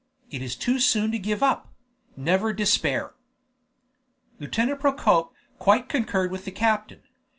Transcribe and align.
It 0.31 0.41
is 0.41 0.55
too 0.55 0.79
soon 0.79 1.11
to 1.11 1.19
give 1.19 1.43
up; 1.43 1.75
never 2.17 2.53
despair!" 2.53 3.13
Lieutenant 4.39 4.79
Procope 4.79 5.31
quite 5.59 5.89
concurred 5.89 6.31
with 6.31 6.43
the 6.45 6.51
captain. 6.51 7.03